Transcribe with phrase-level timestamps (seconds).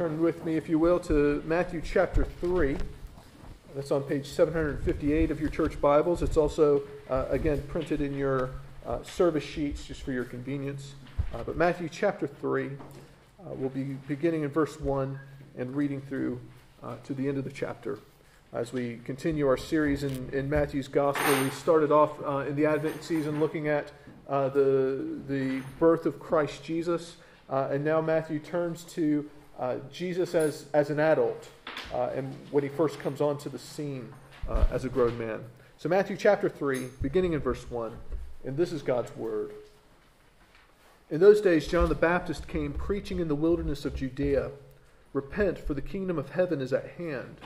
[0.00, 2.78] Turn with me, if you will, to Matthew chapter 3.
[3.74, 6.22] That's on page 758 of your church Bibles.
[6.22, 8.48] It's also, uh, again, printed in your
[8.86, 10.94] uh, service sheets just for your convenience.
[11.34, 12.70] Uh, but Matthew chapter 3, uh,
[13.50, 15.20] we'll be beginning in verse 1
[15.58, 16.40] and reading through
[16.82, 17.98] uh, to the end of the chapter.
[18.54, 22.64] As we continue our series in, in Matthew's Gospel, we started off uh, in the
[22.64, 23.92] Advent season looking at
[24.26, 27.18] the, the birth of Christ Jesus.
[27.50, 29.28] and now Matthew turns to
[29.60, 31.46] uh, Jesus as, as an adult
[31.94, 34.12] uh, and when he first comes onto the scene
[34.48, 35.44] uh, as a grown man.
[35.76, 37.92] So, Matthew chapter 3, beginning in verse 1,
[38.44, 39.52] and this is God's word.
[41.10, 44.50] In those days, John the Baptist came preaching in the wilderness of Judea
[45.12, 47.36] Repent, for the kingdom of heaven is at hand.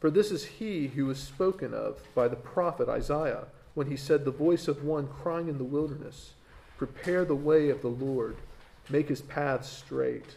[0.00, 3.44] For this is he who was spoken of by the prophet Isaiah
[3.74, 6.32] when he said, The voice of one crying in the wilderness,
[6.76, 8.36] Prepare the way of the Lord,
[8.88, 10.36] make his paths straight.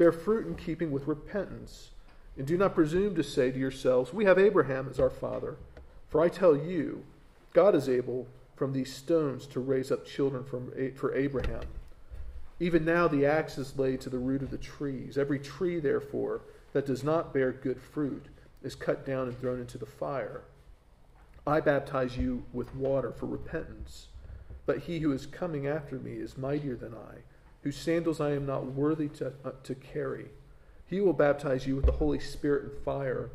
[0.00, 1.90] Bear fruit in keeping with repentance.
[2.38, 5.56] And do not presume to say to yourselves, We have Abraham as our father.
[6.08, 7.04] For I tell you,
[7.52, 10.42] God is able from these stones to raise up children
[10.96, 11.64] for Abraham.
[12.58, 15.18] Even now the axe is laid to the root of the trees.
[15.18, 16.40] Every tree, therefore,
[16.72, 18.24] that does not bear good fruit
[18.62, 20.40] is cut down and thrown into the fire.
[21.46, 24.06] I baptize you with water for repentance,
[24.64, 27.18] but he who is coming after me is mightier than I
[27.62, 30.26] whose sandals I am not worthy to, uh, to carry.
[30.86, 33.30] He will baptize you with the Holy Spirit and fire.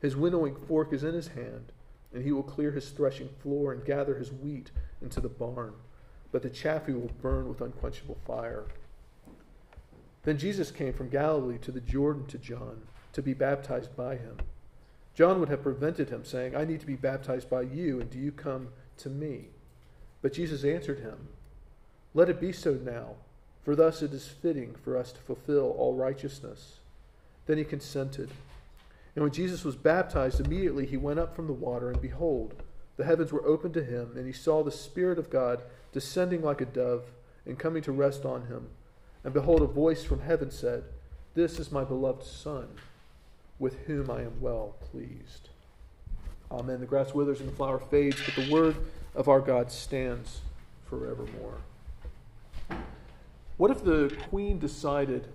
[0.00, 1.72] His winnowing fork is in his hand,
[2.12, 4.70] and he will clear his threshing floor and gather his wheat
[5.02, 5.74] into the barn.
[6.32, 8.64] But the chaff he will burn with unquenchable fire.
[10.22, 12.82] Then Jesus came from Galilee to the Jordan to John
[13.12, 14.38] to be baptized by him.
[15.14, 18.18] John would have prevented him, saying, I need to be baptized by you, and do
[18.18, 19.46] you come to me?
[20.22, 21.28] But Jesus answered him,
[22.14, 23.16] Let it be so now
[23.64, 26.76] for thus it is fitting for us to fulfill all righteousness.
[27.46, 28.30] Then he consented.
[29.14, 32.54] And when Jesus was baptized, immediately he went up from the water, and behold,
[32.96, 36.60] the heavens were opened to him, and he saw the Spirit of God descending like
[36.60, 37.04] a dove
[37.46, 38.68] and coming to rest on him.
[39.22, 40.84] And behold, a voice from heaven said,
[41.34, 42.68] This is my beloved Son,
[43.58, 45.48] with whom I am well pleased.
[46.50, 46.80] Amen.
[46.80, 48.76] The grass withers and the flower fades, but the word
[49.14, 50.40] of our God stands
[50.88, 51.58] forevermore.
[53.56, 55.28] What if the queen decided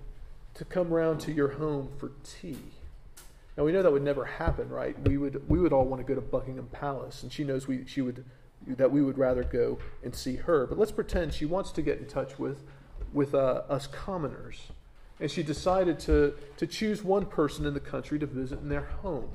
[0.55, 2.57] to come round to your home for tea?
[3.55, 4.99] Now we know that would never happen, right?
[5.07, 7.85] We would we would all want to go to Buckingham Palace, and she knows we
[7.85, 8.25] she would
[8.67, 10.67] that we would rather go and see her.
[10.67, 12.63] But let's pretend she wants to get in touch with
[13.13, 14.67] with uh, us commoners,
[15.21, 18.89] and she decided to to choose one person in the country to visit in their
[19.01, 19.29] home.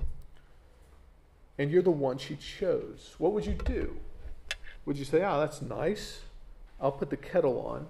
[1.56, 3.14] And you're the one she chose.
[3.16, 3.96] What would you do?
[4.84, 6.20] Would you say, "Ah, oh, that's nice.
[6.78, 7.86] I'll put the kettle on."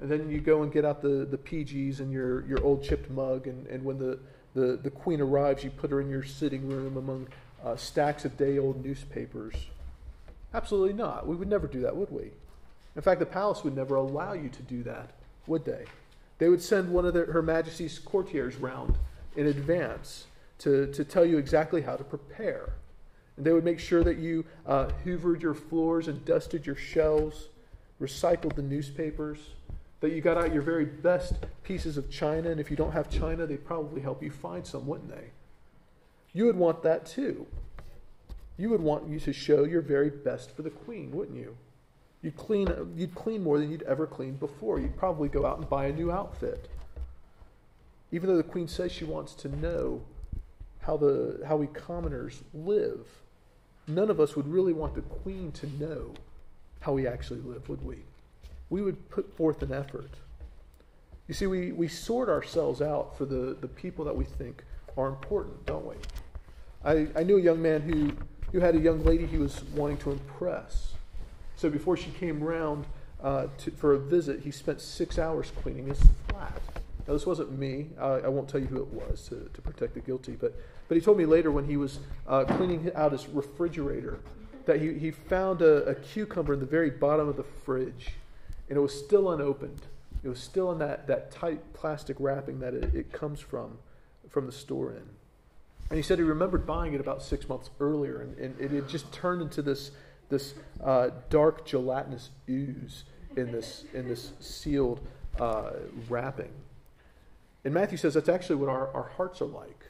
[0.00, 3.10] And then you go and get out the, the PGs and your, your old chipped
[3.10, 4.18] mug, and, and when the,
[4.54, 7.28] the, the queen arrives, you put her in your sitting room among
[7.64, 9.54] uh, stacks of day old newspapers.
[10.52, 11.26] Absolutely not.
[11.26, 12.30] We would never do that, would we?
[12.96, 15.10] In fact, the palace would never allow you to do that,
[15.46, 15.84] would they?
[16.38, 18.96] They would send one of the, Her Majesty's courtiers round
[19.36, 20.26] in advance
[20.58, 22.74] to, to tell you exactly how to prepare.
[23.36, 27.48] And they would make sure that you uh, hoovered your floors and dusted your shelves,
[28.00, 29.38] recycled the newspapers,
[30.00, 33.10] that you got out your very best pieces of china, and if you don't have
[33.10, 35.30] china, they'd probably help you find some, wouldn't they?
[36.32, 37.46] You would want that too.
[38.56, 41.56] You would want you to show your very best for the queen, wouldn't you?
[42.22, 44.78] You'd clean, you'd clean more than you'd ever cleaned before.
[44.78, 46.68] You'd probably go out and buy a new outfit.
[48.12, 50.02] Even though the queen says she wants to know
[50.80, 53.06] how, the, how we commoners live,
[53.86, 56.14] none of us would really want the queen to know
[56.80, 57.96] how we actually live, would we?
[58.74, 60.10] We would put forth an effort.
[61.28, 64.64] You see, we, we sort ourselves out for the, the people that we think
[64.96, 65.94] are important, don't we?
[66.84, 68.10] I, I knew a young man who,
[68.50, 70.94] who had a young lady he was wanting to impress.
[71.54, 72.86] So before she came round
[73.22, 76.60] uh, to, for a visit, he spent six hours cleaning his flat.
[77.06, 77.90] Now, this wasn't me.
[77.96, 80.32] I, I won't tell you who it was to, to protect the guilty.
[80.32, 84.18] But, but he told me later when he was uh, cleaning out his refrigerator
[84.66, 88.14] that he, he found a, a cucumber in the very bottom of the fridge
[88.68, 89.82] and it was still unopened.
[90.22, 93.78] It was still in that, that tight plastic wrapping that it, it comes from
[94.34, 95.02] from the store in.
[95.90, 98.88] And he said he remembered buying it about six months earlier, and, and it had
[98.88, 99.92] just turned into this,
[100.28, 103.04] this uh, dark gelatinous ooze
[103.36, 105.00] in this, in this sealed
[105.38, 105.70] uh,
[106.08, 106.50] wrapping.
[107.64, 109.86] And Matthew says that's actually what our, our hearts are like.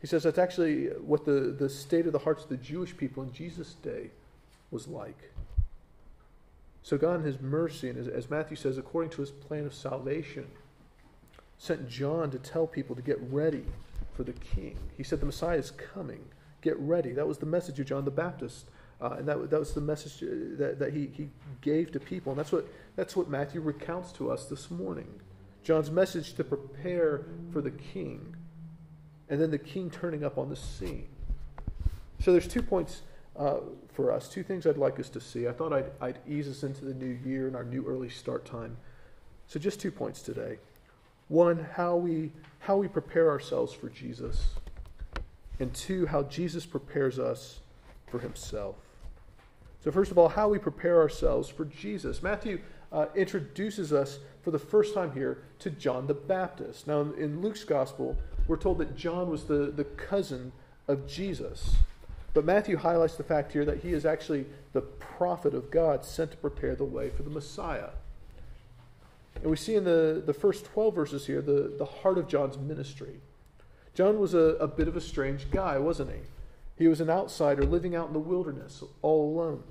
[0.00, 3.22] He says that's actually what the, the state of the hearts of the Jewish people
[3.22, 4.10] in Jesus' day
[4.70, 5.18] was like.
[6.82, 10.46] So God, in His mercy, and as, Matthew says, according to His plan of salvation,
[11.58, 13.64] sent John to tell people to get ready
[14.14, 14.76] for the King.
[14.96, 16.24] He said the Messiah is coming.
[16.62, 17.12] Get ready.
[17.12, 18.66] That was the message of John the Baptist.
[19.00, 21.28] Uh, and that, that was the message uh, that, that he, he
[21.60, 22.32] gave to people.
[22.32, 22.66] And that's what,
[22.96, 25.20] that's what Matthew recounts to us this morning.
[25.62, 28.34] John's message to prepare for the king,
[29.28, 31.08] and then the king turning up on the scene.
[32.20, 33.02] So there's two points
[33.38, 33.58] uh,
[33.92, 35.46] for us, two things I'd like us to see.
[35.46, 38.44] I thought I'd, I'd ease us into the new year and our new early start
[38.44, 38.76] time.
[39.46, 40.58] So just two points today.
[41.28, 44.54] One, how we, how we prepare ourselves for Jesus,
[45.60, 47.60] and two, how Jesus prepares us
[48.10, 48.76] for himself.
[49.84, 52.22] So, first of all, how we prepare ourselves for Jesus.
[52.22, 52.60] Matthew
[52.92, 56.86] uh, introduces us for the first time here to John the Baptist.
[56.86, 60.52] Now, in Luke's gospel, we're told that John was the, the cousin
[60.88, 61.76] of Jesus.
[62.34, 66.30] But Matthew highlights the fact here that he is actually the prophet of God sent
[66.32, 67.90] to prepare the way for the Messiah.
[69.36, 72.58] And we see in the, the first 12 verses here the, the heart of John's
[72.58, 73.20] ministry.
[73.94, 76.20] John was a, a bit of a strange guy, wasn't he?
[76.76, 79.64] He was an outsider living out in the wilderness all alone.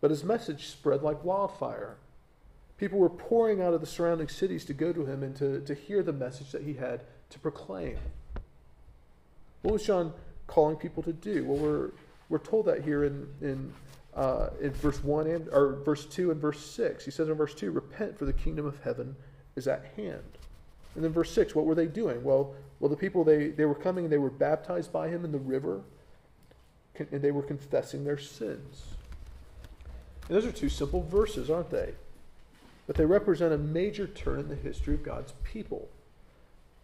[0.00, 1.96] But his message spread like wildfire.
[2.76, 5.74] People were pouring out of the surrounding cities to go to him and to, to
[5.74, 7.96] hear the message that he had to proclaim.
[9.62, 10.12] What was John
[10.46, 11.44] calling people to do?
[11.44, 11.90] Well, we're,
[12.28, 13.72] we're told that here in, in,
[14.14, 17.04] uh, in verse 1 and or verse 2 and verse 6.
[17.04, 19.16] He says in verse 2, Repent, for the kingdom of heaven
[19.56, 20.38] is at hand.
[20.94, 22.22] And then verse 6, what were they doing?
[22.22, 25.32] Well, well the people, they, they were coming and they were baptized by him in
[25.32, 25.82] the river
[26.98, 28.84] and they were confessing their sins.
[30.28, 31.94] And those are two simple verses, aren't they?
[32.86, 35.88] But they represent a major turn in the history of God's people.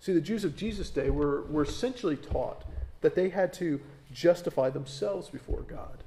[0.00, 2.64] See, the Jews of Jesus' day were, were essentially taught
[3.00, 3.80] that they had to
[4.12, 6.02] justify themselves before God,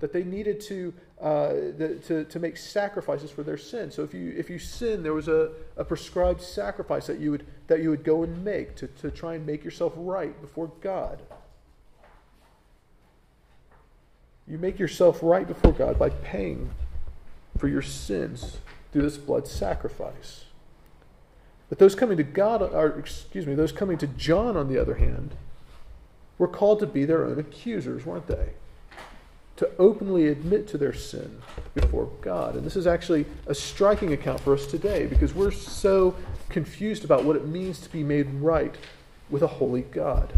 [0.00, 3.90] that they needed to, uh, the, to, to make sacrifices for their sin.
[3.90, 7.46] So if you, if you sin, there was a, a prescribed sacrifice that you would,
[7.66, 11.20] that you would go and make to, to try and make yourself right before God.
[14.46, 16.70] You make yourself right before God by paying
[17.58, 18.58] for your sins
[18.92, 20.44] through this blood sacrifice.
[21.68, 24.94] But those coming to God, or excuse me, those coming to John, on the other
[24.94, 25.34] hand,
[26.38, 28.50] were called to be their own accusers, weren't they?
[29.56, 31.42] To openly admit to their sin
[31.74, 32.54] before God.
[32.54, 36.14] And this is actually a striking account for us today because we're so
[36.48, 38.74] confused about what it means to be made right
[39.28, 40.32] with a holy God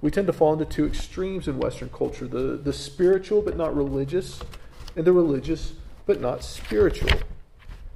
[0.00, 3.74] we tend to fall into two extremes in Western culture the, the spiritual but not
[3.76, 4.40] religious,
[4.94, 5.72] and the religious
[6.06, 7.10] but not spiritual.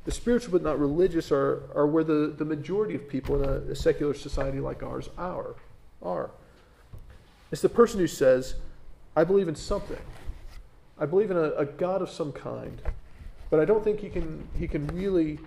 [0.05, 3.73] The spiritual but not religious are, are where the, the majority of people in a,
[3.73, 5.55] a secular society like ours are,
[6.03, 6.31] are.
[7.51, 8.55] It's the person who says,
[9.17, 9.99] I believe in something.
[10.99, 12.81] I believe in a, a God of some kind,
[13.49, 15.39] but I don't think he can, he can really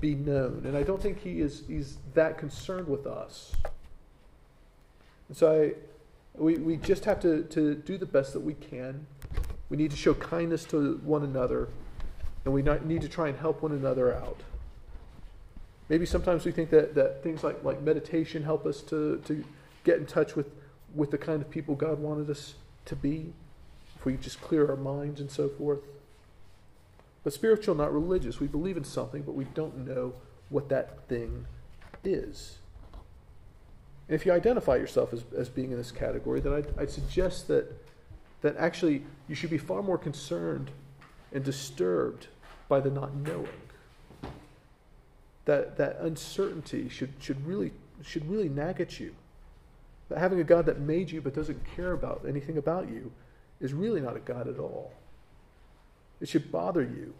[0.00, 3.52] be known, and I don't think he is he's that concerned with us.
[5.28, 5.74] And so I,
[6.34, 9.06] we, we just have to, to do the best that we can.
[9.68, 11.68] We need to show kindness to one another,
[12.44, 14.40] and we need to try and help one another out.
[15.88, 19.44] Maybe sometimes we think that, that things like, like meditation help us to, to
[19.84, 20.46] get in touch with,
[20.94, 22.54] with the kind of people God wanted us
[22.86, 23.32] to be,
[23.96, 25.80] if we just clear our minds and so forth.
[27.24, 28.40] But spiritual, not religious.
[28.40, 30.14] We believe in something, but we don't know
[30.48, 31.46] what that thing
[32.04, 32.58] is.
[34.08, 37.48] And if you identify yourself as, as being in this category, then I'd, I'd suggest
[37.48, 37.72] that,
[38.42, 40.70] that actually you should be far more concerned
[41.32, 42.26] and disturbed
[42.68, 43.48] by the not knowing.
[45.44, 47.72] That, that uncertainty should, should, really,
[48.02, 49.14] should really nag at you.
[50.08, 53.12] That having a God that made you but doesn't care about anything about you
[53.60, 54.92] is really not a God at all.
[56.20, 57.14] It should bother you.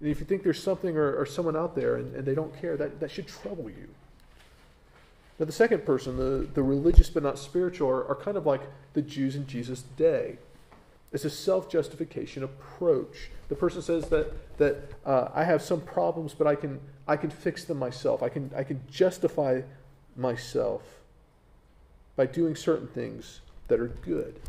[0.00, 2.58] And if you think there's something or, or someone out there and, and they don't
[2.60, 3.88] care, that, that should trouble you.
[5.38, 8.62] Now, the second person, the, the religious but not spiritual, are, are kind of like
[8.92, 10.38] the Jews in Jesus' day.
[11.12, 13.30] It's a self justification approach.
[13.48, 17.30] The person says that, that uh, I have some problems, but I can, I can
[17.30, 18.22] fix them myself.
[18.22, 19.62] I can, I can justify
[20.16, 20.82] myself
[22.16, 24.40] by doing certain things that are good.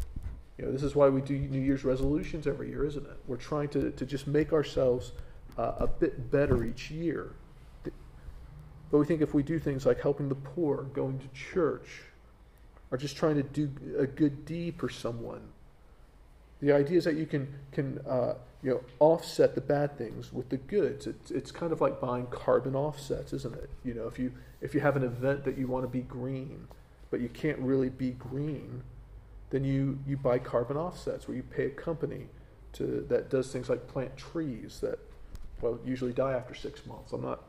[0.57, 3.17] You know, this is why we do New Year's resolutions every year, isn't it?
[3.27, 5.11] We're trying to, to just make ourselves
[5.57, 7.31] uh, a bit better each year.
[7.83, 12.03] But we think if we do things like helping the poor, going to church,
[12.91, 15.41] or just trying to do a good deed for someone,
[16.61, 20.49] the idea is that you can, can uh, you know, offset the bad things with
[20.49, 21.07] the goods.
[21.07, 23.69] It's, it's kind of like buying carbon offsets, isn't it?
[23.83, 24.31] You know, if you,
[24.61, 26.67] if you have an event that you want to be green,
[27.11, 28.83] but you can't really be green,
[29.49, 32.27] then you, you buy carbon offsets where you pay a company
[32.73, 34.99] to, that does things like plant trees that,
[35.61, 37.13] well, usually die after six months.
[37.13, 37.41] I'm not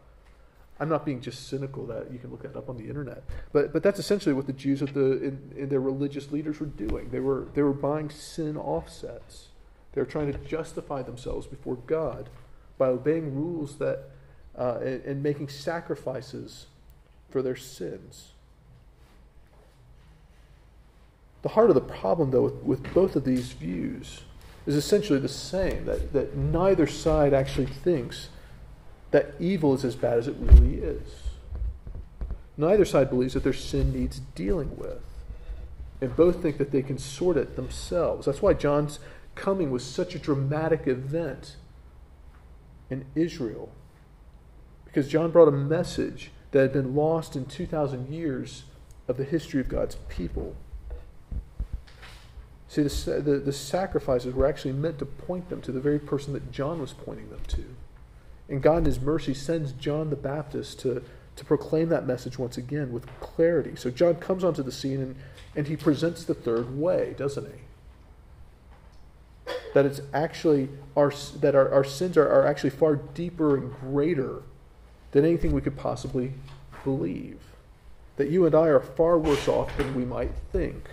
[0.78, 3.24] I'm not being just cynical that you can look that up on the internet.
[3.52, 6.66] But, but that's essentially what the Jews of the, in, in their religious leaders were
[6.66, 7.08] doing.
[7.08, 9.48] They were, they were buying sin offsets.
[9.92, 12.28] They were trying to justify themselves before God
[12.76, 14.10] by obeying rules that,
[14.56, 16.66] uh, and, and making sacrifices
[17.30, 18.32] for their sins.
[21.42, 24.22] The heart of the problem, though, with, with both of these views
[24.66, 28.30] is essentially the same that, that neither side actually thinks
[29.12, 31.22] that evil is as bad as it really is.
[32.56, 35.02] Neither side believes that their sin needs dealing with.
[36.00, 38.26] And both think that they can sort it themselves.
[38.26, 38.98] That's why John's
[39.34, 41.56] coming was such a dramatic event
[42.90, 43.70] in Israel.
[44.84, 48.64] Because John brought a message that had been lost in 2,000 years
[49.08, 50.56] of the history of God's people.
[52.68, 56.32] See, the, the, the, sacrifices were actually meant to point them to the very person
[56.32, 57.64] that John was pointing them to.
[58.48, 61.02] And God, in His mercy, sends John the Baptist to,
[61.36, 63.76] to proclaim that message once again with clarity.
[63.76, 65.16] So John comes onto the scene and,
[65.54, 69.52] and he presents the third way, doesn't he?
[69.74, 74.42] That it's actually our, that our, our sins are, are actually far deeper and greater
[75.12, 76.32] than anything we could possibly
[76.84, 77.38] believe.
[78.16, 80.88] That you and I are far worse off than we might think.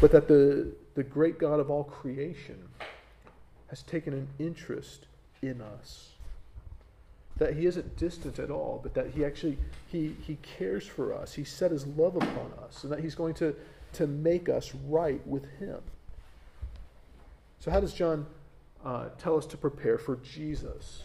[0.00, 2.58] But that the, the great God of all creation
[3.68, 5.06] has taken an interest
[5.42, 6.10] in us.
[7.38, 11.34] That he isn't distant at all, but that he actually he he cares for us.
[11.34, 13.54] He set his love upon us, and that he's going to,
[13.94, 15.80] to make us right with him.
[17.58, 18.26] So how does John
[18.84, 21.02] uh, tell us to prepare for Jesus?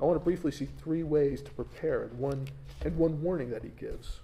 [0.00, 2.48] I want to briefly see three ways to prepare and one
[2.84, 4.20] and one warning that he gives.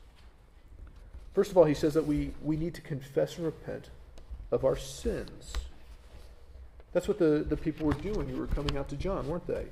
[1.35, 3.91] First of all, he says that we, we need to confess and repent
[4.53, 5.53] of our sins.
[6.93, 9.67] That's what the, the people were doing who were coming out to John, weren't they?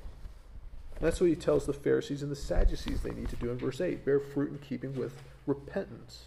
[1.02, 3.59] And that's what he tells the Pharisees and the Sadducees they need to do in
[3.59, 5.14] verse 8 bear fruit in keeping with
[5.47, 6.25] repentance.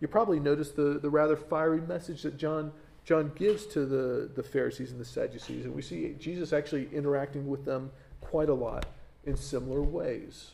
[0.00, 2.72] You probably noticed the, the rather fiery message that John,
[3.04, 5.64] John gives to the, the Pharisees and the Sadducees.
[5.64, 8.86] And we see Jesus actually interacting with them quite a lot
[9.24, 10.50] in similar ways.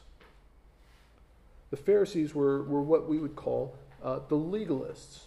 [1.70, 5.20] The Pharisees were, were what we would call uh, the legalists.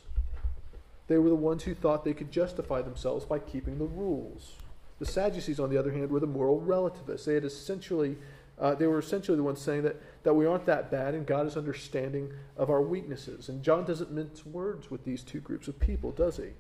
[1.08, 4.54] They were the ones who thought they could justify themselves by keeping the rules.
[5.00, 7.26] The Sadducees, on the other hand, were the moral relativists.
[7.26, 8.16] They had essentially,
[8.58, 11.46] uh, they were essentially the ones saying that, that we aren't that bad and God
[11.46, 13.50] is understanding of our weaknesses.
[13.50, 16.52] And John doesn't mince words with these two groups of people, does he?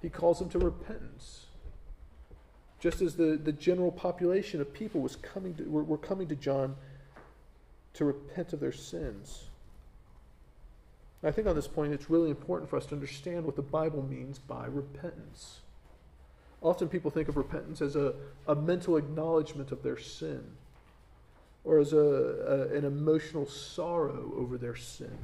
[0.00, 1.46] He calls them to repentance.
[2.78, 6.36] Just as the, the general population of people was coming to, were, were coming to
[6.36, 6.76] John
[7.94, 9.44] to repent of their sins.
[11.24, 14.02] I think on this point it's really important for us to understand what the Bible
[14.02, 15.60] means by repentance.
[16.60, 18.14] Often people think of repentance as a,
[18.48, 20.42] a mental acknowledgement of their sin
[21.64, 25.16] or as a, a, an emotional sorrow over their sin.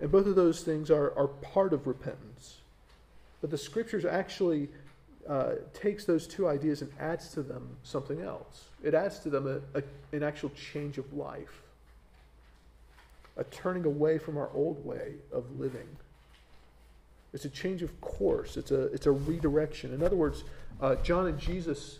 [0.00, 2.58] And both of those things are, are part of repentance.
[3.40, 4.68] But the scriptures actually
[5.28, 8.66] uh, takes those two ideas and adds to them something else.
[8.82, 11.63] It adds to them a, a, an actual change of life
[13.36, 15.96] a turning away from our old way of living.
[17.32, 18.56] It's a change of course.
[18.56, 19.92] It's a, it's a redirection.
[19.92, 20.44] In other words,
[20.80, 21.98] uh, John and Jesus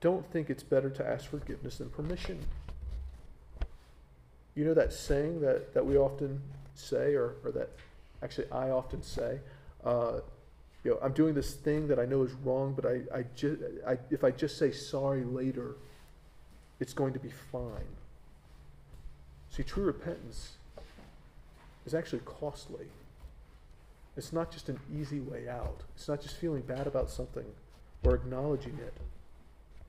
[0.00, 2.38] don't think it's better to ask forgiveness than permission.
[4.54, 6.40] You know that saying that, that we often
[6.74, 7.70] say, or, or that
[8.22, 9.40] actually I often say,
[9.84, 10.20] uh,
[10.82, 13.80] you know, I'm doing this thing that I know is wrong, but I, I, ju-
[13.86, 15.74] I, if I just say sorry later,
[16.80, 17.96] it's going to be fine.
[19.56, 20.56] See, true repentance
[21.86, 22.84] is actually costly.
[24.14, 27.46] It's not just an easy way out, it's not just feeling bad about something
[28.04, 28.92] or acknowledging it,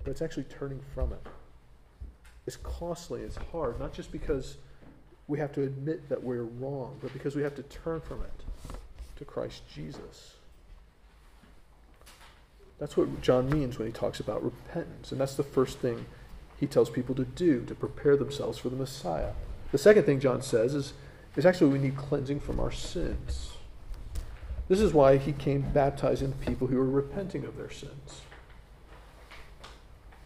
[0.03, 1.27] but it's actually turning from it.
[2.45, 4.55] It's costly, it's hard, not just because
[5.27, 8.77] we have to admit that we're wrong, but because we have to turn from it
[9.17, 10.35] to Christ Jesus.
[12.79, 15.11] That's what John means when he talks about repentance.
[15.11, 16.05] And that's the first thing
[16.57, 19.31] he tells people to do to prepare themselves for the Messiah.
[19.71, 20.93] The second thing John says is,
[21.35, 23.51] is actually we need cleansing from our sins.
[24.69, 28.21] This is why he came baptizing people who were repenting of their sins.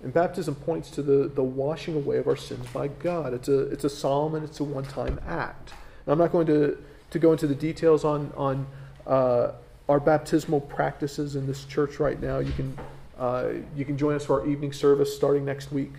[0.03, 3.33] And baptism points to the, the washing away of our sins by God.
[3.33, 5.73] It's a, it's a solemn and it's a one time act.
[6.05, 8.65] And I'm not going to, to go into the details on, on
[9.05, 9.51] uh,
[9.87, 12.39] our baptismal practices in this church right now.
[12.39, 12.77] You can,
[13.19, 15.91] uh, you can join us for our evening service starting next week,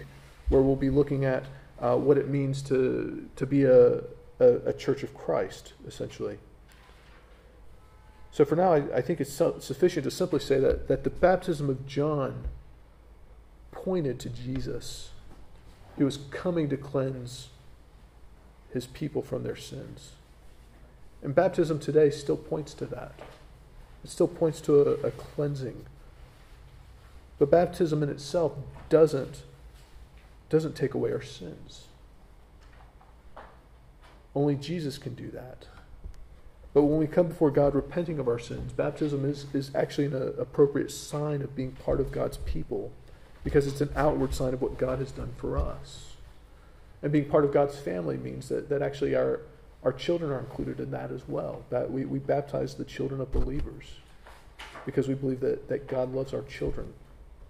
[0.48, 1.44] where we'll be looking at
[1.82, 3.98] uh, what it means to, to be a,
[4.38, 6.38] a, a, church of Christ, essentially.
[8.30, 11.68] So for now, I, I think it's sufficient to simply say that, that the baptism
[11.68, 12.44] of John
[13.72, 15.10] pointed to Jesus.
[15.98, 17.48] He was coming to cleanse
[18.72, 20.12] his people from their sins.
[21.22, 23.12] And baptism today still points to that.
[24.04, 25.84] It still points to a, a cleansing.
[27.38, 28.52] But baptism in itself
[28.88, 29.42] doesn't,
[30.52, 31.86] doesn't take away our sins.
[34.34, 35.66] Only Jesus can do that.
[36.74, 40.14] But when we come before God repenting of our sins, baptism is, is actually an
[40.14, 42.92] uh, appropriate sign of being part of God's people
[43.44, 46.12] because it's an outward sign of what God has done for us.
[47.02, 49.40] And being part of God's family means that, that actually our,
[49.82, 51.64] our children are included in that as well.
[51.70, 53.86] That we, we baptize the children of believers
[54.84, 56.92] because we believe that, that God loves our children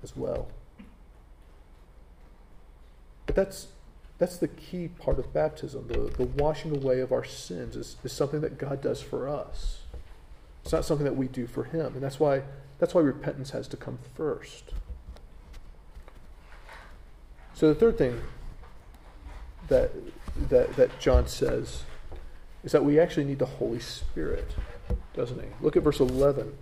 [0.05, 0.47] as well.
[3.27, 3.69] But that's,
[4.19, 5.89] that's the key part of baptism.
[5.89, 9.81] The, the washing away of our sins is, is something that God does for us.
[10.63, 11.95] It's not something that we do for Him.
[11.95, 12.43] And that's why,
[12.79, 14.73] that's why repentance has to come first.
[17.55, 18.21] So the third thing
[19.69, 19.91] that,
[20.49, 21.83] that, that John says
[22.65, 24.55] is that we actually need the Holy Spirit,
[25.15, 25.49] doesn't he?
[25.61, 26.57] Look at verse 11.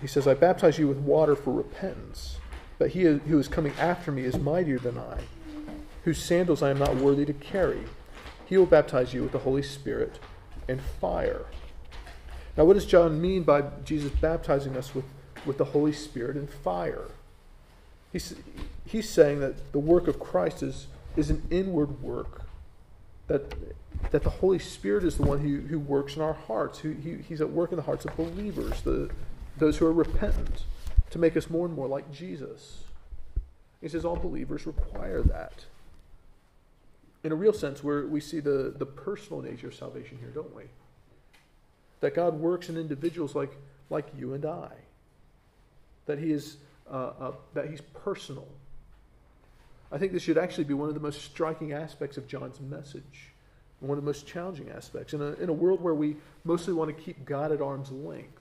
[0.00, 2.36] He says, I baptize you with water for repentance,
[2.78, 5.20] but he who is coming after me is mightier than I,
[6.08, 7.82] whose sandals I am not worthy to carry.
[8.46, 10.18] He will baptize you with the Holy Spirit
[10.66, 11.44] and fire.
[12.56, 15.04] Now, what does John mean by Jesus baptizing us with,
[15.44, 17.08] with the Holy Spirit and fire?
[18.10, 18.34] He's,
[18.86, 22.40] he's saying that the work of Christ is, is an inward work,
[23.26, 23.54] that,
[24.10, 27.16] that the Holy Spirit is the one who, who works in our hearts, who, he,
[27.16, 29.10] he's at work in the hearts of believers, the,
[29.58, 30.62] those who are repentant,
[31.10, 32.84] to make us more and more like Jesus.
[33.82, 35.66] He says all believers require that.
[37.24, 40.54] In a real sense, where we see the, the personal nature of salvation here, don't
[40.54, 40.64] we?
[42.00, 43.56] That God works in individuals like,
[43.90, 44.70] like you and I.
[46.06, 46.58] That He is
[46.90, 48.46] uh, uh, that He's personal.
[49.90, 53.32] I think this should actually be one of the most striking aspects of John's message,
[53.80, 55.12] one of the most challenging aspects.
[55.12, 58.40] In a, in a world where we mostly want to keep God at arm's length,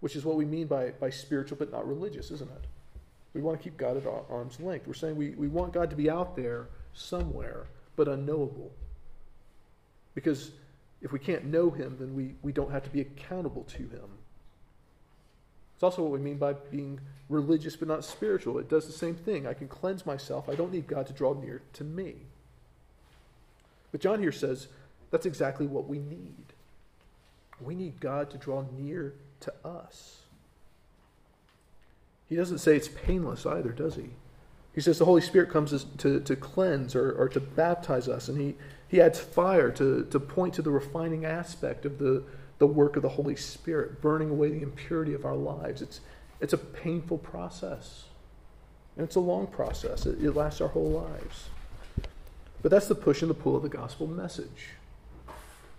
[0.00, 2.64] which is what we mean by, by spiritual but not religious, isn't it?
[3.34, 4.88] We want to keep God at arm's length.
[4.88, 8.72] We're saying we, we want God to be out there somewhere, but unknowable.
[10.14, 10.50] Because
[11.02, 14.18] if we can't know Him, then we, we don't have to be accountable to Him.
[15.74, 18.58] It's also what we mean by being religious but not spiritual.
[18.58, 19.46] It does the same thing.
[19.46, 22.16] I can cleanse myself, I don't need God to draw near to me.
[23.92, 24.68] But John here says
[25.10, 26.44] that's exactly what we need.
[27.60, 30.18] We need God to draw near to us.
[32.28, 34.10] He doesn't say it's painless either, does he?
[34.74, 38.40] He says the Holy Spirit comes to, to cleanse or, or to baptize us, and
[38.40, 38.54] he,
[38.88, 42.22] he adds fire to, to point to the refining aspect of the,
[42.58, 45.82] the work of the Holy Spirit, burning away the impurity of our lives.
[45.82, 46.00] It's,
[46.40, 48.04] it's a painful process,
[48.96, 50.06] and it's a long process.
[50.06, 51.48] It, it lasts our whole lives.
[52.62, 54.68] But that's the push and the pull of the gospel message.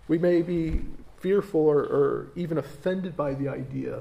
[0.08, 0.82] We may be
[1.18, 4.00] fearful or, or even offended by the idea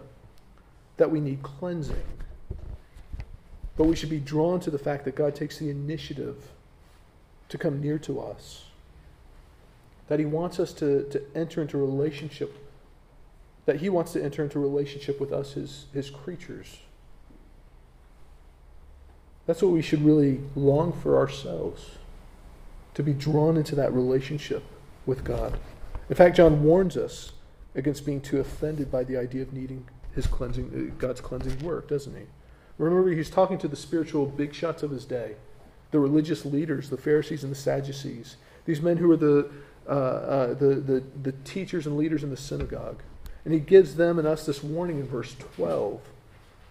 [0.97, 2.03] that we need cleansing.
[3.81, 6.49] But we should be drawn to the fact that God takes the initiative
[7.49, 8.65] to come near to us.
[10.07, 12.55] That He wants us to, to enter into relationship,
[13.65, 16.77] that He wants to enter into relationship with us, His, his creatures.
[19.47, 21.97] That's what we should really long for ourselves
[22.93, 24.61] to be drawn into that relationship
[25.07, 25.57] with God.
[26.07, 27.31] In fact, John warns us
[27.73, 31.87] against being too offended by the idea of needing his cleansing, uh, God's cleansing work,
[31.87, 32.25] doesn't he?
[32.81, 35.35] Remember, he's talking to the spiritual big shots of his day,
[35.91, 39.51] the religious leaders, the Pharisees and the Sadducees, these men who were the,
[39.87, 43.03] uh, uh, the, the, the teachers and leaders in the synagogue.
[43.45, 46.01] And he gives them and us this warning in verse 12,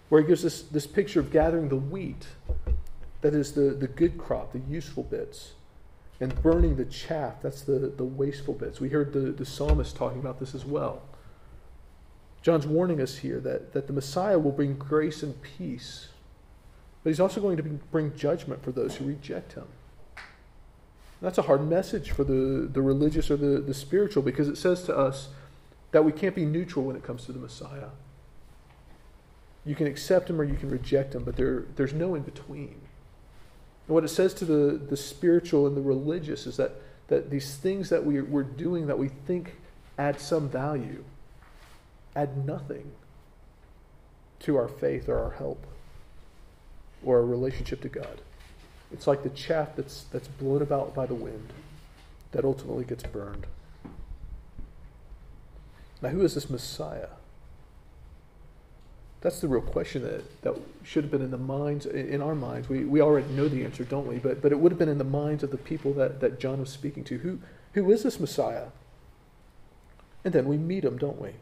[0.09, 2.27] where he gives us this picture of gathering the wheat,
[3.21, 5.53] that is the, the good crop, the useful bits,
[6.19, 7.35] and burning the chaff.
[7.41, 8.81] That's the, the wasteful bits.
[8.81, 11.03] We heard the, the psalmist talking about this as well.
[12.41, 16.07] John's warning us here that, that the Messiah will bring grace and peace,
[17.03, 19.67] but he's also going to bring judgment for those who reject him.
[21.21, 24.83] that's a hard message for the, the religious or the, the spiritual because it says
[24.83, 25.29] to us
[25.91, 27.89] that we can't be neutral when it comes to the Messiah.
[29.63, 32.81] You can accept him or you can reject him, but there, there's no in between.
[33.87, 36.73] And what it says to the, the spiritual and the religious is that,
[37.09, 39.57] that these things that we, we're doing that we think
[39.99, 41.03] add some value
[42.15, 42.91] add nothing
[44.41, 45.65] to our faith or our help
[47.03, 48.21] or our relationship to God.
[48.91, 51.53] It's like the chaff that's, that's blown about by the wind
[52.31, 53.45] that ultimately gets burned.
[56.01, 57.09] Now, who is this Messiah?
[59.21, 62.67] That's the real question that, that should have been in the minds, in our minds.
[62.67, 64.17] We, we already know the answer, don't we?
[64.17, 66.59] But, but it would have been in the minds of the people that, that John
[66.59, 67.19] was speaking to.
[67.19, 67.39] Who,
[67.73, 68.67] who is this Messiah?
[70.25, 71.33] And then we meet him, don't we?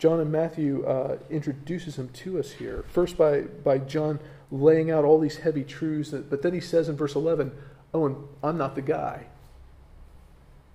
[0.00, 2.86] John and Matthew uh, introduces him to us here.
[2.88, 4.18] First by, by John
[4.50, 7.52] laying out all these heavy truths, but then he says in verse 11,
[7.92, 9.26] Oh, and I'm not the guy.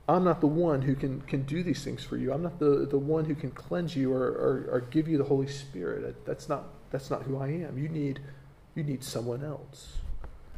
[0.08, 2.32] I'm not the one who can, can do these things for you.
[2.32, 5.24] I'm not the, the one who can cleanse you or, or, or give you the
[5.24, 6.24] Holy Spirit.
[6.24, 7.80] That's not, that's not who I am.
[7.80, 8.20] You need,
[8.76, 9.98] you need someone else.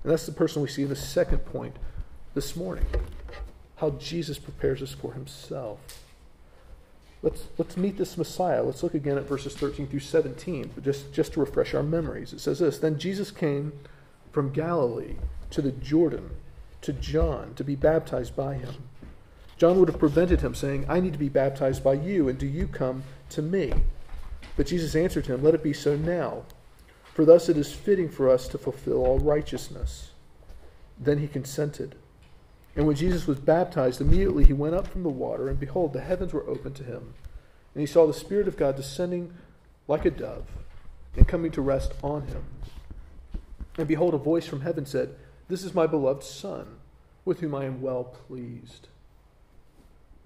[0.03, 1.77] And that's the person we see in the second point
[2.33, 2.85] this morning
[3.77, 5.79] how Jesus prepares us for himself.
[7.23, 8.61] Let's, let's meet this Messiah.
[8.61, 12.33] Let's look again at verses 13 through 17, just, just to refresh our memories.
[12.33, 13.73] It says this Then Jesus came
[14.31, 15.15] from Galilee
[15.49, 16.29] to the Jordan
[16.81, 18.75] to John to be baptized by him.
[19.57, 22.45] John would have prevented him, saying, I need to be baptized by you, and do
[22.45, 23.73] you come to me?
[24.55, 26.43] But Jesus answered him, Let it be so now,
[27.13, 30.11] for thus it is fitting for us to fulfill all righteousness.
[30.99, 31.95] Then he consented.
[32.77, 36.01] And when Jesus was baptized, immediately he went up from the water, and behold, the
[36.01, 37.15] heavens were opened to him.
[37.73, 39.33] And he saw the Spirit of God descending
[39.87, 40.45] like a dove
[41.15, 42.43] and coming to rest on him.
[43.79, 45.15] And behold, a voice from heaven said,
[45.47, 46.77] This is my beloved Son,
[47.25, 48.89] with whom I am well pleased.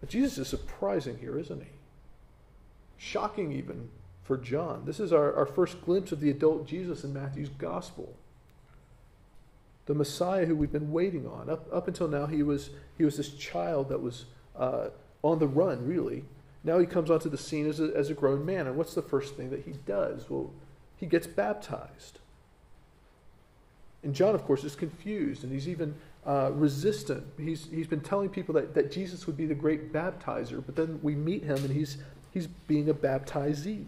[0.02, 1.70] But Jesus is surprising here, isn't he?
[2.98, 3.90] Shocking even
[4.24, 4.84] for John.
[4.86, 8.18] This is our, our first glimpse of the adult Jesus in Matthew's gospel
[9.86, 11.50] the Messiah who we've been waiting on.
[11.50, 14.90] Up, up until now, he was, he was this child that was uh,
[15.24, 16.24] on the run, really.
[16.64, 18.68] Now he comes onto the scene as a, as a grown man.
[18.68, 20.30] And what's the first thing that he does?
[20.30, 20.52] Well,
[20.98, 22.20] he gets baptized.
[24.04, 27.26] And John, of course, is confused and he's even uh, resistant.
[27.38, 31.00] He's, he's been telling people that, that Jesus would be the great baptizer, but then
[31.02, 31.98] we meet him and he's,
[32.32, 33.86] he's being a baptizee.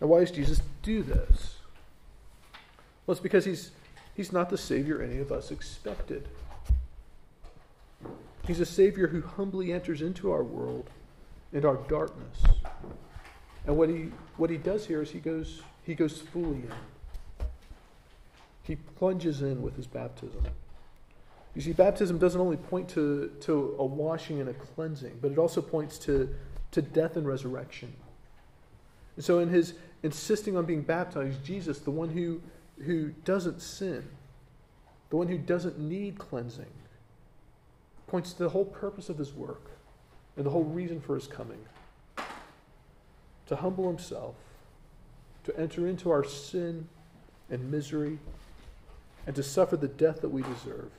[0.00, 1.56] Now, why does Jesus do this?
[3.06, 3.70] Well, it's because he's,
[4.18, 6.28] He's not the Savior any of us expected.
[8.48, 10.90] He's a Savior who humbly enters into our world
[11.52, 12.42] and our darkness.
[13.64, 16.72] And what he, what he does here is he goes, he goes fully in.
[18.64, 20.42] He plunges in with his baptism.
[21.54, 25.38] You see, baptism doesn't only point to, to a washing and a cleansing, but it
[25.38, 26.34] also points to,
[26.72, 27.92] to death and resurrection.
[29.14, 32.40] And so, in his insisting on being baptized, Jesus, the one who
[32.84, 34.04] who doesn't sin,
[35.10, 36.66] the one who doesn't need cleansing,
[38.06, 39.70] points to the whole purpose of his work
[40.36, 41.58] and the whole reason for his coming
[43.48, 44.34] to humble himself,
[45.44, 46.86] to enter into our sin
[47.50, 48.18] and misery,
[49.26, 50.90] and to suffer the death that we deserve.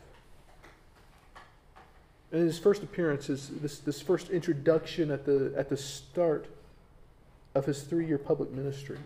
[2.32, 6.48] And his first appearance is this, this first introduction at the, at the start
[7.56, 8.98] of his three year public ministry.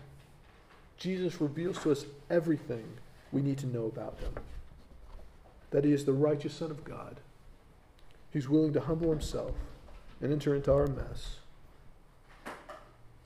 [0.96, 2.84] Jesus reveals to us everything
[3.32, 4.32] we need to know about him.
[5.70, 7.20] That he is the righteous Son of God.
[8.32, 9.52] He's willing to humble himself
[10.20, 11.38] and enter into our mess.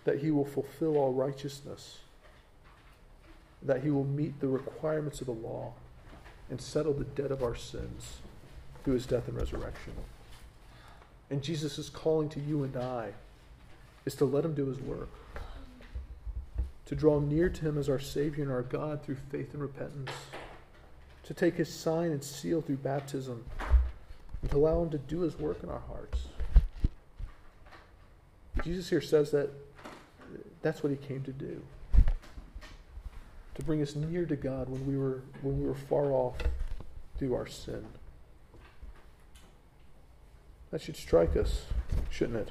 [0.05, 1.99] That he will fulfill all righteousness.
[3.63, 5.75] That he will meet the requirements of the law
[6.51, 8.19] and settle the debt of our sins
[8.83, 9.93] through his death and resurrection.
[11.31, 13.13] And Jesus calling to you and I
[14.07, 15.11] is to let him do his work
[16.89, 20.11] to draw near to him as our Savior and our God through faith and repentance,
[21.23, 23.45] to take his sign and seal through baptism,
[24.41, 26.29] and to allow him to do his work in our hearts.
[28.65, 29.51] Jesus here says that
[30.63, 31.63] that's what he came to do.
[33.55, 36.37] To bring us near to God when we were when we were far off
[37.19, 37.85] through our sin.
[40.71, 41.67] That should strike us,
[42.09, 42.51] shouldn't it?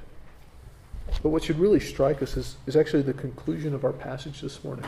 [1.22, 4.62] But what should really strike us is, is actually the conclusion of our passage this
[4.62, 4.84] morning.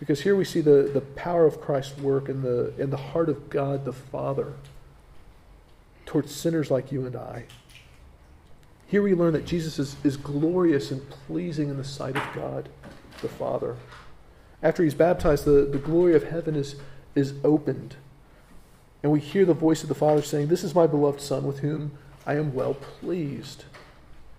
[0.00, 3.28] Because here we see the, the power of Christ's work in the, in the heart
[3.28, 4.54] of God the Father
[6.06, 7.44] towards sinners like you and I.
[8.86, 12.70] Here we learn that Jesus is, is glorious and pleasing in the sight of God
[13.20, 13.76] the Father.
[14.62, 16.76] After he's baptized, the, the glory of heaven is,
[17.14, 17.96] is opened.
[19.02, 21.58] And we hear the voice of the Father saying, This is my beloved Son with
[21.58, 21.92] whom
[22.26, 23.64] I am well pleased.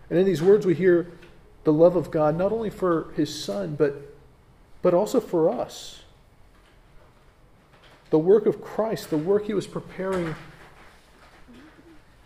[0.09, 1.11] And in these words, we hear
[1.63, 4.15] the love of God, not only for his son, but,
[4.81, 6.01] but also for us.
[8.09, 10.35] The work of Christ, the work he was preparing,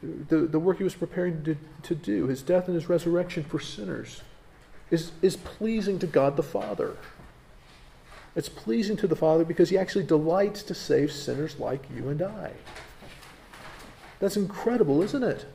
[0.02, 3.60] the, the work he was preparing to, to do, his death and his resurrection for
[3.60, 4.22] sinners,
[4.90, 6.96] is, is pleasing to God the Father.
[8.36, 12.22] It's pleasing to the Father because he actually delights to save sinners like you and
[12.22, 12.54] I.
[14.20, 15.46] That's incredible, isn't it?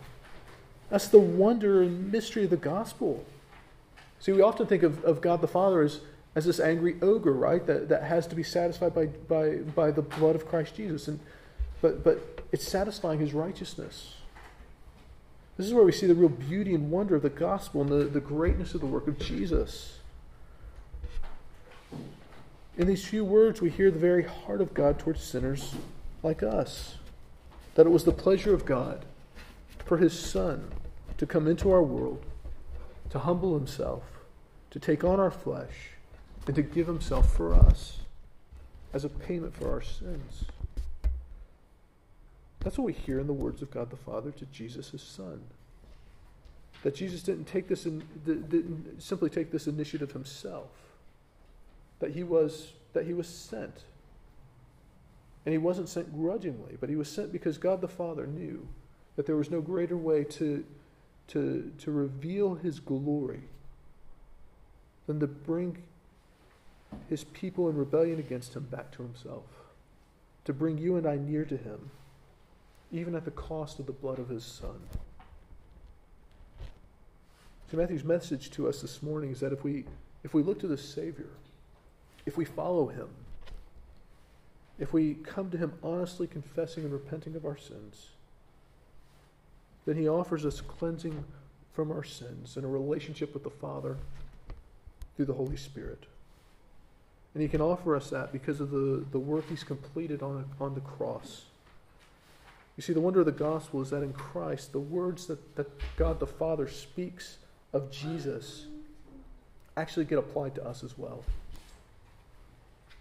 [0.91, 3.25] That's the wonder and mystery of the gospel.
[4.21, 6.01] See, we often think of, of God the Father as,
[6.35, 7.65] as this angry ogre, right?
[7.67, 11.09] That, that has to be satisfied by, by, by the blood of Christ Jesus.
[11.09, 11.21] And,
[11.81, 14.15] but, but it's satisfying his righteousness.
[15.57, 18.05] This is where we see the real beauty and wonder of the gospel and the,
[18.05, 19.99] the greatness of the work of Jesus.
[22.77, 25.75] In these few words, we hear the very heart of God towards sinners
[26.23, 26.97] like us.
[27.75, 29.05] That it was the pleasure of God
[29.89, 30.71] for his Son
[31.17, 32.23] to come into our world,
[33.09, 34.05] to humble himself,
[34.71, 35.93] to take on our flesh,
[36.47, 38.01] and to give himself for us
[38.93, 40.45] as a payment for our sins.
[42.61, 45.41] That's what we hear in the words of God the Father to Jesus, his Son.
[46.83, 50.71] That Jesus didn't take this in, didn't simply take this initiative himself.
[52.01, 53.85] That he was that he was sent.
[55.47, 58.69] And he wasn't sent grudgingly, but he was sent because God the Father knew
[59.19, 60.65] that there was no greater way to,
[61.27, 63.41] to, to reveal his glory
[65.09, 65.83] than to bring
[67.09, 69.43] his people in rebellion against him back to himself,
[70.45, 71.91] to bring you and I near to him,
[72.93, 74.79] even at the cost of the blood of his Son.
[77.73, 79.85] So Matthew's message to us this morning is that if we
[80.23, 81.31] if we look to the Savior,
[82.25, 83.09] if we follow him,
[84.79, 88.11] if we come to him honestly confessing and repenting of our sins,
[89.89, 91.25] then he offers us cleansing
[91.73, 93.97] from our sins and a relationship with the Father
[95.17, 96.05] through the Holy Spirit.
[97.33, 100.75] And he can offer us that because of the, the work he's completed on, on
[100.75, 101.47] the cross.
[102.77, 105.71] You see, the wonder of the gospel is that in Christ, the words that, that
[105.97, 107.39] God the Father speaks
[107.73, 108.67] of Jesus
[109.75, 111.25] actually get applied to us as well.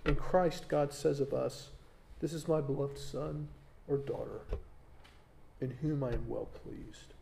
[0.05, 1.67] In Christ, God says of us,
[2.21, 3.49] This is my beloved Son
[3.89, 4.39] or daughter,
[5.61, 7.13] in whom I am well pleased.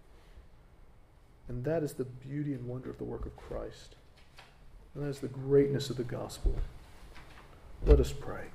[1.48, 3.96] And that is the beauty and wonder of the work of Christ.
[4.94, 6.56] And that is the greatness of the gospel.
[7.86, 8.46] Let us pray.